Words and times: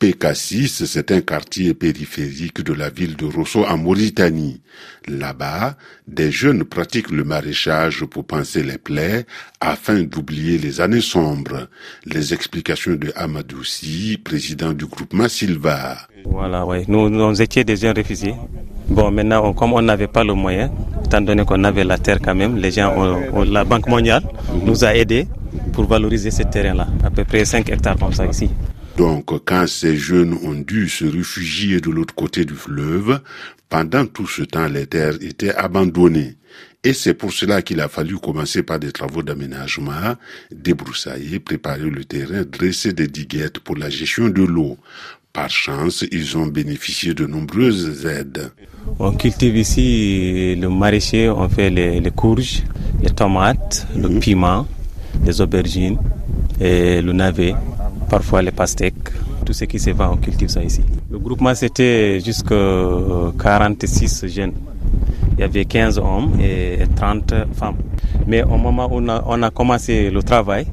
PK6, 0.00 0.86
c'est 0.86 1.10
un 1.10 1.20
quartier 1.22 1.74
périphérique 1.74 2.62
de 2.62 2.72
la 2.72 2.88
ville 2.88 3.16
de 3.16 3.26
Rosso 3.26 3.64
en 3.64 3.76
Mauritanie. 3.78 4.60
Là-bas, 5.08 5.76
des 6.06 6.30
jeunes 6.30 6.62
pratiquent 6.62 7.10
le 7.10 7.24
maraîchage 7.24 8.04
pour 8.04 8.24
penser 8.24 8.62
les 8.62 8.78
plaies 8.78 9.26
afin 9.60 10.02
d'oublier 10.02 10.56
les 10.56 10.80
années 10.80 11.00
sombres. 11.00 11.66
Les 12.06 12.32
explications 12.32 12.94
de 12.94 13.12
Amadoussi, 13.16 14.20
président 14.22 14.72
du 14.72 14.86
groupement 14.86 15.28
Silva. 15.28 15.96
Voilà, 16.24 16.64
oui. 16.64 16.84
Nous, 16.86 17.10
nous 17.10 17.42
étions 17.42 17.62
des 17.62 17.76
jeunes 17.76 17.96
réfugiés. 17.96 18.34
Bon, 18.88 19.10
maintenant, 19.10 19.52
comme 19.52 19.72
on 19.72 19.82
n'avait 19.82 20.06
pas 20.06 20.22
le 20.22 20.34
moyen, 20.34 20.70
étant 21.04 21.20
donné 21.20 21.44
qu'on 21.44 21.64
avait 21.64 21.82
la 21.82 21.98
terre 21.98 22.20
quand 22.22 22.36
même, 22.36 22.56
les 22.56 22.70
gens, 22.70 22.94
la 23.44 23.64
Banque 23.64 23.88
mondiale 23.88 24.22
nous 24.64 24.84
a 24.84 24.94
aidés 24.94 25.26
pour 25.72 25.86
valoriser 25.86 26.30
ce 26.30 26.44
terrain-là. 26.44 26.86
À 27.02 27.10
peu 27.10 27.24
près 27.24 27.44
5 27.44 27.68
hectares 27.68 27.96
comme 27.98 28.12
ça 28.12 28.24
ici. 28.26 28.48
Donc, 28.98 29.26
quand 29.44 29.68
ces 29.68 29.96
jeunes 29.96 30.34
ont 30.42 30.54
dû 30.60 30.88
se 30.88 31.04
réfugier 31.04 31.80
de 31.80 31.88
l'autre 31.88 32.16
côté 32.16 32.44
du 32.44 32.54
fleuve, 32.54 33.20
pendant 33.68 34.04
tout 34.06 34.26
ce 34.26 34.42
temps, 34.42 34.66
les 34.66 34.86
terres 34.86 35.14
étaient 35.20 35.54
abandonnées. 35.54 36.34
Et 36.82 36.92
c'est 36.92 37.14
pour 37.14 37.32
cela 37.32 37.62
qu'il 37.62 37.80
a 37.80 37.88
fallu 37.88 38.16
commencer 38.18 38.64
par 38.64 38.80
des 38.80 38.90
travaux 38.90 39.22
d'aménagement, 39.22 40.16
débroussailler, 40.50 41.38
préparer 41.38 41.88
le 41.90 42.04
terrain, 42.04 42.42
dresser 42.42 42.92
des 42.92 43.06
diguettes 43.06 43.60
pour 43.60 43.76
la 43.76 43.88
gestion 43.88 44.30
de 44.30 44.42
l'eau. 44.42 44.76
Par 45.32 45.48
chance, 45.48 46.04
ils 46.10 46.36
ont 46.36 46.48
bénéficié 46.48 47.14
de 47.14 47.24
nombreuses 47.24 48.04
aides. 48.04 48.50
On 48.98 49.12
cultive 49.12 49.56
ici 49.56 50.56
le 50.56 50.68
maraîcher, 50.70 51.30
on 51.30 51.48
fait 51.48 51.70
les, 51.70 52.02
courges, 52.10 52.64
les 53.00 53.10
tomates, 53.10 53.86
le 53.96 54.08
mhm. 54.08 54.18
piment, 54.18 54.66
les 55.24 55.40
aubergines 55.40 55.98
et 56.60 57.00
le 57.00 57.12
navet, 57.12 57.54
parfois 58.08 58.42
les 58.42 58.50
pastèques. 58.50 59.10
Tout 59.44 59.52
ce 59.52 59.64
qui 59.64 59.78
se 59.78 59.90
vend, 59.90 60.10
on 60.12 60.16
cultive 60.16 60.48
ça 60.48 60.62
ici. 60.62 60.82
Le 61.10 61.18
groupement, 61.18 61.54
c'était 61.54 62.20
jusqu'à 62.20 62.54
46 63.38 64.26
jeunes. 64.26 64.52
Il 65.36 65.40
y 65.40 65.44
avait 65.44 65.64
15 65.64 65.98
hommes 65.98 66.32
et 66.40 66.78
30 66.96 67.32
femmes. 67.54 67.76
Mais 68.26 68.42
au 68.42 68.56
moment 68.56 68.88
où 68.92 69.00
on 69.00 69.42
a, 69.42 69.50
commencé 69.50 70.10
le 70.10 70.22
travail, 70.22 70.66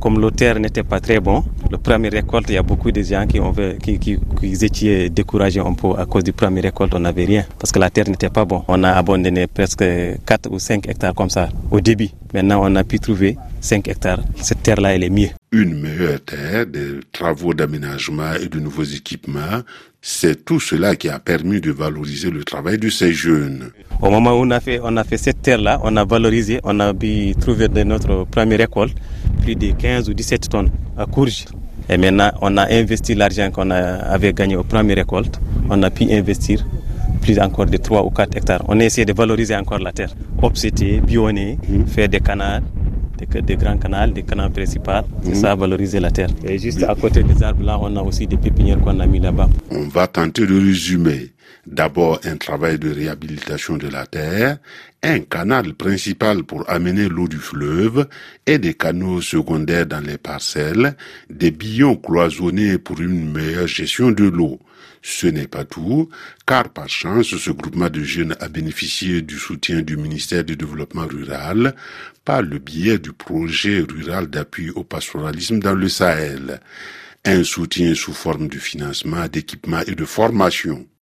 comme 0.00 0.20
le 0.20 0.30
terre 0.30 0.60
n'était 0.60 0.84
pas 0.84 1.00
très 1.00 1.18
bon, 1.18 1.42
le 1.70 1.78
premier 1.78 2.08
récolte, 2.08 2.46
il 2.48 2.54
y 2.54 2.58
a 2.58 2.62
beaucoup 2.62 2.92
de 2.92 3.02
gens 3.02 3.26
qui, 3.26 3.40
ont 3.40 3.52
qui, 3.82 3.98
qui, 3.98 4.18
étaient 4.42 5.10
découragés 5.10 5.60
un 5.60 5.72
peu 5.72 5.88
à 5.98 6.06
cause 6.06 6.22
du 6.22 6.32
premier 6.32 6.60
récolte. 6.60 6.94
On 6.94 7.00
n'avait 7.00 7.24
rien 7.24 7.44
parce 7.58 7.72
que 7.72 7.80
la 7.80 7.90
terre 7.90 8.08
n'était 8.08 8.30
pas 8.30 8.44
bon. 8.44 8.62
On 8.68 8.84
a 8.84 8.92
abandonné 8.92 9.46
presque 9.48 9.84
4 10.24 10.50
ou 10.52 10.58
5 10.58 10.88
hectares 10.88 11.14
comme 11.14 11.30
ça 11.30 11.48
au 11.70 11.80
début. 11.80 12.10
Maintenant, 12.32 12.60
on 12.62 12.76
a 12.76 12.84
pu 12.84 13.00
trouver 13.00 13.36
5 13.60 13.88
hectares. 13.88 14.20
Cette 14.36 14.62
terre-là, 14.62 14.94
elle 14.94 15.02
est 15.02 15.10
mieux. 15.10 15.30
Une 15.52 15.80
meilleure 15.80 16.20
terre, 16.24 16.66
des 16.66 17.00
travaux 17.12 17.54
d'aménagement 17.54 18.32
et 18.34 18.48
de 18.48 18.58
nouveaux 18.58 18.82
équipements, 18.82 19.62
c'est 20.02 20.44
tout 20.44 20.58
cela 20.58 20.96
qui 20.96 21.08
a 21.08 21.20
permis 21.20 21.60
de 21.60 21.70
valoriser 21.70 22.30
le 22.30 22.42
travail 22.42 22.78
de 22.78 22.88
ces 22.88 23.12
jeunes. 23.12 23.70
Au 24.02 24.10
moment 24.10 24.32
où 24.32 24.44
on 24.44 24.50
a 24.50 24.58
fait, 24.58 24.80
on 24.82 24.96
a 24.96 25.04
fait 25.04 25.16
cette 25.18 25.42
terre-là, 25.42 25.80
on 25.84 25.96
a 25.96 26.04
valorisé, 26.04 26.60
on 26.64 26.80
a 26.80 26.92
pu 26.92 27.34
trouver 27.40 27.68
de 27.68 27.82
notre 27.84 28.24
première 28.24 28.58
récolte 28.58 28.96
plus 29.42 29.54
de 29.54 29.70
15 29.70 30.08
ou 30.10 30.14
17 30.14 30.48
tonnes 30.48 30.70
à 30.96 31.06
courge. 31.06 31.44
Et 31.88 31.96
maintenant, 31.96 32.32
on 32.42 32.56
a 32.56 32.68
investi 32.72 33.14
l'argent 33.14 33.50
qu'on 33.52 33.70
avait 33.70 34.32
gagné 34.32 34.56
aux 34.56 34.64
premières 34.64 34.96
récoltes. 34.96 35.40
On 35.70 35.80
a 35.84 35.90
pu 35.90 36.12
investir 36.12 36.66
plus 37.22 37.38
encore 37.38 37.66
de 37.66 37.76
3 37.76 38.04
ou 38.04 38.10
4 38.10 38.36
hectares. 38.36 38.62
On 38.68 38.78
a 38.80 38.84
essayé 38.84 39.04
de 39.04 39.12
valoriser 39.12 39.54
encore 39.54 39.78
la 39.78 39.92
terre. 39.92 40.12
Obséter, 40.42 41.00
bionner, 41.00 41.58
mhm. 41.68 41.86
faire 41.86 42.08
des 42.08 42.20
canaux, 42.20 42.62
des, 43.16 43.56
grands 43.56 43.76
canaux, 43.78 44.12
des 44.12 44.22
canaux 44.22 44.50
principaux. 44.50 44.90
C'est 45.22 45.28
mhm. 45.30 45.34
ça, 45.34 45.54
valoriser 45.54 46.00
la 46.00 46.10
terre. 46.10 46.28
Et 46.44 46.58
juste 46.58 46.82
à 46.82 46.94
côté 46.94 47.22
des 47.22 47.42
arbres 47.42 47.64
là, 47.64 47.78
on 47.80 47.94
a 47.96 48.02
aussi 48.02 48.26
des 48.26 48.36
pépinières 48.36 48.80
qu'on 48.80 48.98
a 49.00 49.06
mis 49.06 49.20
là-bas. 49.20 49.48
On 49.70 49.88
va 49.88 50.06
tenter 50.06 50.46
de 50.46 50.54
résumer. 50.58 51.30
D'abord 51.66 52.20
un 52.24 52.36
travail 52.36 52.78
de 52.78 52.90
réhabilitation 52.90 53.76
de 53.76 53.88
la 53.88 54.06
terre, 54.06 54.58
un 55.02 55.20
canal 55.20 55.74
principal 55.74 56.44
pour 56.44 56.68
amener 56.70 57.08
l'eau 57.08 57.28
du 57.28 57.38
fleuve 57.38 58.06
et 58.46 58.58
des 58.58 58.74
canaux 58.74 59.20
secondaires 59.20 59.86
dans 59.86 60.00
les 60.00 60.18
parcelles, 60.18 60.96
des 61.28 61.50
billons 61.50 61.96
cloisonnés 61.96 62.78
pour 62.78 63.00
une 63.00 63.32
meilleure 63.32 63.66
gestion 63.66 64.12
de 64.12 64.24
l'eau. 64.24 64.60
Ce 65.02 65.26
n'est 65.26 65.46
pas 65.46 65.64
tout, 65.64 66.08
car 66.46 66.68
par 66.68 66.88
chance, 66.88 67.36
ce 67.36 67.50
groupement 67.50 67.88
de 67.88 68.02
jeunes 68.02 68.36
a 68.40 68.48
bénéficié 68.48 69.22
du 69.22 69.36
soutien 69.36 69.82
du 69.82 69.96
ministère 69.96 70.44
du 70.44 70.56
Développement 70.56 71.06
rural 71.06 71.74
par 72.24 72.42
le 72.42 72.58
biais 72.58 72.98
du 72.98 73.12
projet 73.12 73.80
rural 73.80 74.28
d'appui 74.28 74.70
au 74.70 74.82
pastoralisme 74.82 75.60
dans 75.60 75.74
le 75.74 75.88
Sahel. 75.88 76.60
Un 77.24 77.44
soutien 77.44 77.94
sous 77.94 78.12
forme 78.12 78.48
de 78.48 78.58
financement, 78.58 79.26
d'équipement 79.28 79.80
et 79.86 79.94
de 79.94 80.04
formation. 80.04 80.86